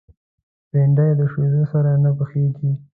بېنډۍ 0.71 1.09
د 1.19 1.21
شیدو 1.31 1.63
سره 1.71 1.91
نه 2.03 2.11
پخېږي 2.17 2.71